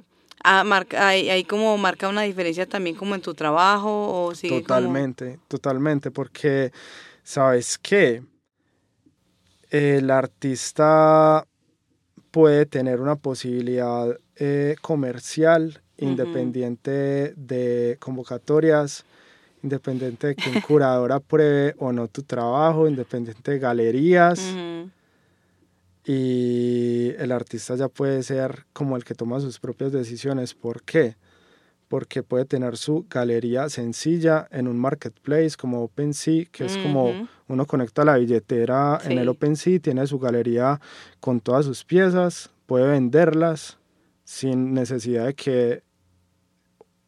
[0.43, 5.39] Ah, marca, hay, como marca una diferencia también como en tu trabajo o sigue Totalmente,
[5.47, 6.71] totalmente, porque
[7.23, 8.23] sabes qué,
[9.69, 11.45] el artista
[12.31, 19.03] puede tener una posibilidad eh, comercial independiente de convocatorias,
[19.61, 24.55] independiente de que un curador apruebe o no tu trabajo, independiente de galerías
[26.11, 30.55] y el artista ya puede ser como el que toma sus propias decisiones.
[30.55, 31.17] ¿Por qué?
[31.87, 37.13] Porque puede tener su galería sencilla en un marketplace como OpenSea, que es como
[37.47, 40.81] uno conecta la billetera en el OpenSea, tiene su galería
[41.19, 43.77] con todas sus piezas, puede venderlas
[44.23, 45.83] sin necesidad de que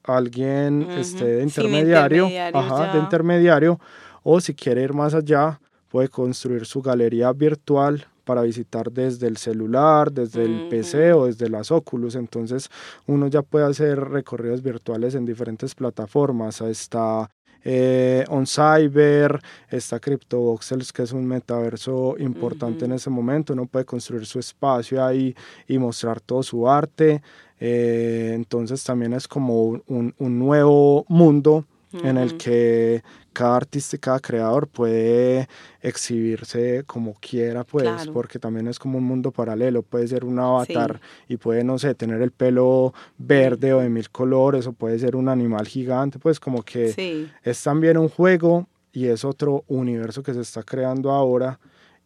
[0.04, 3.80] alguien esté de intermediario, ajá, de intermediario,
[4.22, 5.60] o si quiere ir más allá,
[5.90, 11.50] puede construir su galería virtual para visitar desde el celular, desde el PC o desde
[11.50, 12.16] las Oculus.
[12.16, 12.70] Entonces
[13.08, 16.62] uno ya puede hacer recorridos virtuales en diferentes plataformas.
[16.62, 17.30] Está
[17.64, 23.54] eh, OnCyber, está CryptoVoxels, que es un metaverso importante en ese momento.
[23.54, 25.36] Uno puede construir su espacio ahí
[25.68, 27.22] y mostrar todo su arte.
[27.60, 34.00] Eh, entonces también es como un, un nuevo mundo en el que cada artista y
[34.00, 35.48] cada creador puede
[35.82, 41.00] exhibirse como quiera, pues, porque también es como un mundo paralelo, puede ser un avatar
[41.28, 45.16] y puede, no sé, tener el pelo verde o de mil colores, o puede ser
[45.16, 50.34] un animal gigante, pues como que es también un juego y es otro universo que
[50.34, 51.60] se está creando ahora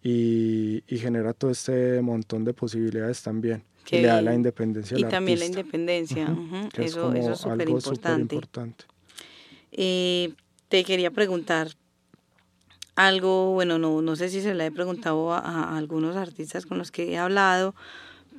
[0.03, 3.63] y, genera todo este montón de posibilidades también.
[3.83, 6.35] Que le da la independencia Y también la independencia,
[6.77, 8.85] eso, eso es súper importante.
[9.77, 10.31] Eh,
[10.69, 11.67] te quería preguntar
[12.95, 16.91] algo, bueno, no, no sé si se le he preguntado a, algunos artistas con los
[16.91, 17.75] que he hablado,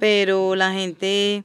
[0.01, 1.45] pero la gente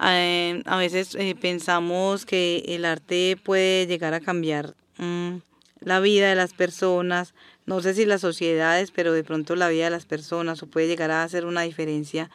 [0.00, 5.38] eh, a veces eh, pensamos que el arte puede llegar a cambiar mm,
[5.80, 7.34] la vida de las personas,
[7.66, 10.86] no sé si las sociedades, pero de pronto la vida de las personas o puede
[10.86, 12.30] llegar a hacer una diferencia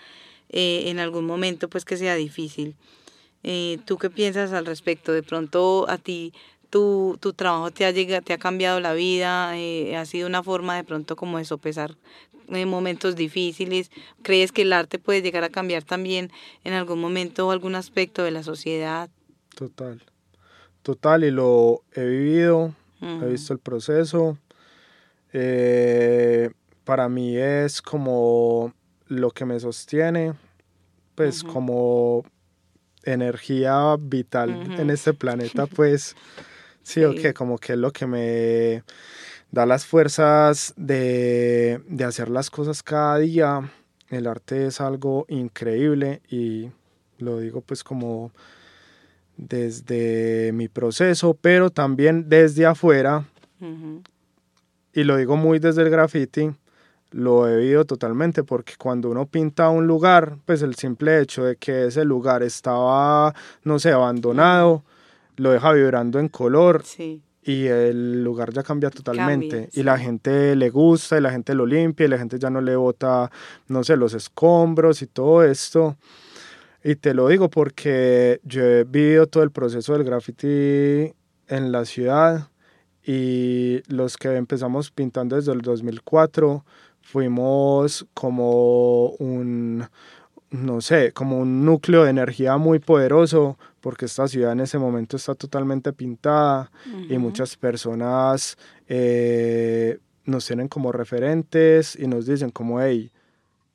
[0.54, 2.76] en algún momento pues que sea difícil.
[3.86, 5.14] ¿Tú qué piensas al respecto?
[5.14, 6.34] De pronto a ti
[6.72, 10.42] tu, tu trabajo te ha, llegado, te ha cambiado la vida, eh, ha sido una
[10.42, 11.96] forma de pronto como de sopesar
[12.48, 13.92] en momentos difíciles.
[14.24, 16.32] ¿Crees que el arte puede llegar a cambiar también
[16.64, 19.10] en algún momento o algún aspecto de la sociedad?
[19.54, 20.02] Total,
[20.82, 24.38] total, y lo he vivido, he visto el proceso.
[25.34, 26.52] Eh,
[26.86, 28.74] para mí es como
[29.08, 30.34] lo que me sostiene,
[31.16, 32.24] pues como
[33.04, 36.16] energía vital en este planeta, pues
[36.84, 38.84] sí, o que como que es lo que me
[39.52, 43.72] da las fuerzas de, de hacer las cosas cada día.
[44.10, 46.70] El arte es algo increíble y
[47.18, 48.32] lo digo pues como
[49.38, 53.26] desde mi proceso, pero también desde afuera.
[54.94, 56.52] Y lo digo muy desde el graffiti,
[57.12, 61.58] lo he vivido totalmente porque cuando uno pinta un lugar, pues el simple hecho de
[61.58, 64.84] que ese lugar estaba, no sé, abandonado,
[65.42, 66.84] lo deja vibrando en color.
[67.44, 69.70] Y el lugar ya cambia totalmente.
[69.74, 72.62] Y la gente le gusta, y la gente lo limpia, y la gente ya no
[72.62, 73.32] le bota,
[73.68, 75.98] no sé, los escombros y todo esto.
[76.84, 81.12] Y te lo digo porque yo he vivido todo el proceso del graffiti
[81.48, 82.50] en la ciudad
[83.04, 86.64] y los que empezamos pintando desde el 2004
[87.02, 89.88] fuimos como un,
[90.52, 95.16] no sé, como un núcleo de energía muy poderoso porque esta ciudad en ese momento
[95.16, 96.70] está totalmente pintada
[97.10, 103.12] y muchas personas eh, nos tienen como referentes y nos dicen como, hey,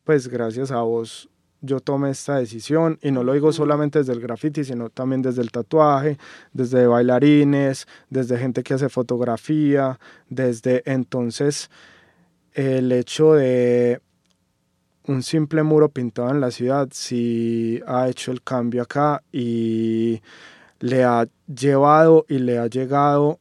[0.05, 1.29] pues gracias a vos
[1.63, 5.41] yo tomé esta decisión y no lo digo solamente desde el graffiti, sino también desde
[5.41, 6.19] el tatuaje,
[6.53, 9.99] desde bailarines, desde gente que hace fotografía,
[10.29, 11.71] desde entonces
[12.53, 14.01] el hecho de
[15.07, 20.21] un simple muro pintado en la ciudad sí ha hecho el cambio acá y
[20.81, 23.41] le ha llevado y le ha llegado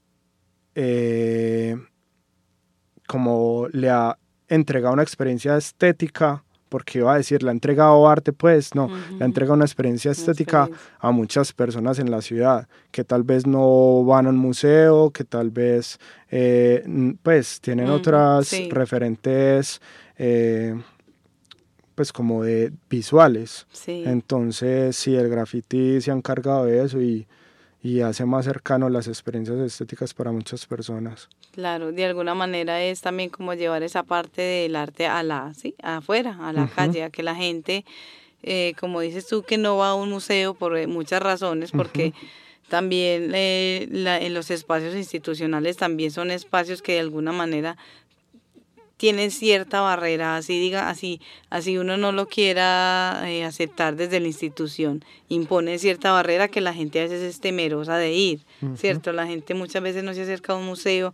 [0.76, 1.76] eh,
[3.08, 8.34] como le ha entregado una experiencia estética porque iba a decir, la ha entregado arte,
[8.34, 10.68] pues no, le ha entregado una experiencia estética
[11.00, 15.24] a muchas personas en la ciudad que tal vez no van a un museo, que
[15.24, 16.00] tal vez
[16.30, 16.84] eh,
[17.24, 19.80] pues tienen otras referentes
[20.18, 20.76] eh,
[21.96, 23.66] pues como de visuales.
[23.88, 27.26] Entonces, sí, el graffiti se ha encargado de eso y
[27.86, 31.30] y hace más cercano las experiencias estéticas para muchas personas.
[31.52, 35.76] Claro, de alguna manera es también como llevar esa parte del arte a la, sí,
[35.84, 37.86] afuera, a la calle, a que la gente,
[38.42, 42.14] eh, como dices tú, que no va a un museo por eh, muchas razones, porque
[42.70, 47.78] también eh, en los espacios institucionales también son espacios que de alguna manera
[48.98, 51.20] tienen cierta barrera, así diga, así,
[51.50, 56.74] así uno no lo quiera eh, aceptar desde la institución, impone cierta barrera que la
[56.74, 58.40] gente a veces es temerosa de ir,
[58.78, 59.12] ¿cierto?
[59.12, 61.14] La gente muchas veces no se acerca a un museo,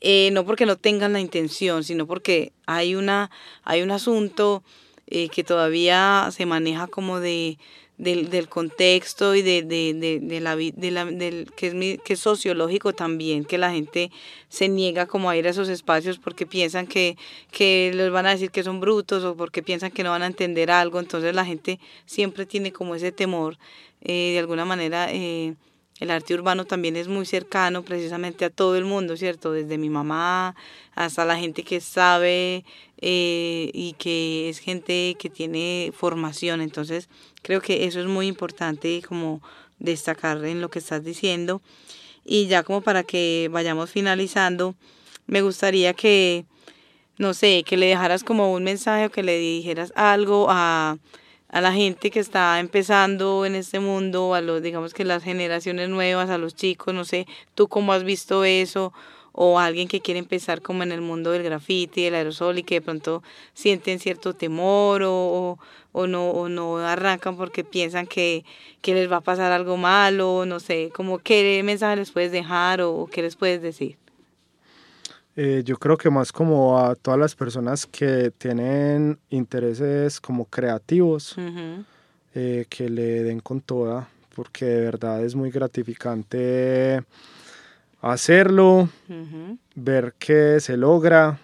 [0.00, 3.30] eh, no porque no tengan la intención, sino porque hay una,
[3.64, 4.62] hay un asunto
[5.08, 7.58] eh, que todavía se maneja como de
[8.00, 12.20] del, del contexto y de, de, de, la, de la, del, que, es, que es
[12.20, 14.10] sociológico también, que la gente
[14.48, 17.16] se niega como a ir a esos espacios porque piensan que,
[17.50, 20.26] que les van a decir que son brutos o porque piensan que no van a
[20.26, 23.58] entender algo, entonces la gente siempre tiene como ese temor,
[24.00, 25.54] eh, de alguna manera eh,
[26.00, 29.52] el arte urbano también es muy cercano precisamente a todo el mundo, ¿cierto?
[29.52, 30.56] Desde mi mamá
[30.94, 32.64] hasta la gente que sabe
[33.02, 36.62] eh, y que es gente que tiene formación.
[36.62, 37.10] Entonces,
[37.42, 39.42] creo que eso es muy importante como
[39.78, 41.60] destacar en lo que estás diciendo.
[42.24, 44.74] Y ya como para que vayamos finalizando,
[45.26, 46.46] me gustaría que,
[47.18, 50.96] no sé, que le dejaras como un mensaje o que le dijeras algo a
[51.52, 55.88] a la gente que está empezando en este mundo, a los, digamos que las generaciones
[55.88, 58.92] nuevas, a los chicos, no sé, tú cómo has visto eso,
[59.32, 62.76] o alguien que quiere empezar como en el mundo del grafiti, del aerosol y que
[62.76, 63.22] de pronto
[63.54, 65.58] sienten cierto temor o,
[65.92, 68.44] o, no, o no arrancan porque piensan que,
[68.80, 72.80] que, les va a pasar algo malo, no sé, como qué mensaje les puedes dejar
[72.82, 73.99] o qué les puedes decir.
[75.42, 81.34] Eh, yo creo que más como a todas las personas que tienen intereses como creativos,
[82.34, 87.02] eh, que le den con toda, porque de verdad es muy gratificante
[88.02, 88.90] hacerlo,
[89.74, 91.38] ver que se logra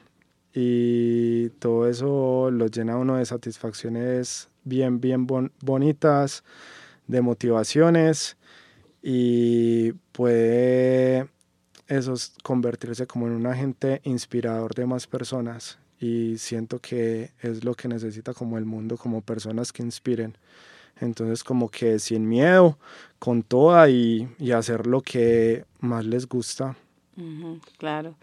[0.52, 6.44] y todo eso lo llena uno de satisfacciones bien, bien bonitas,
[7.06, 8.36] de motivaciones
[9.02, 10.65] y puede
[11.88, 17.64] eso es convertirse como en un agente inspirador de más personas y siento que es
[17.64, 20.36] lo que necesita como el mundo, como personas que inspiren.
[21.00, 22.78] Entonces como que sin miedo,
[23.18, 26.76] con toda y, y hacer lo que más les gusta.
[27.78, 28.14] claro.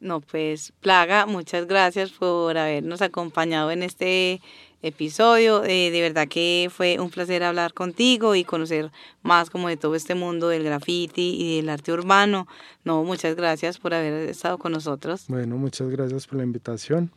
[0.00, 4.40] No, pues Plaga, muchas gracias por habernos acompañado en este
[4.82, 5.64] episodio.
[5.64, 8.90] Eh, de verdad que fue un placer hablar contigo y conocer
[9.22, 12.46] más como de todo este mundo del graffiti y del arte urbano.
[12.84, 15.24] No, muchas gracias por haber estado con nosotros.
[15.28, 17.10] Bueno, muchas gracias por la invitación.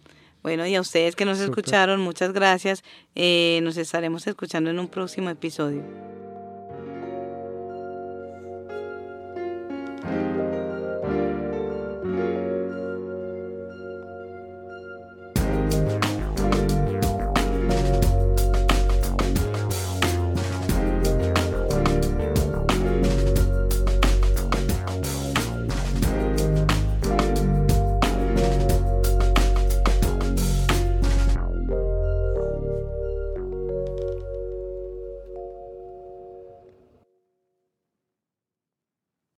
[0.43, 2.84] Bueno, y a ustedes que nos escucharon, muchas gracias.
[3.16, 5.84] Eh, nos estaremos escuchando en un próximo episodio.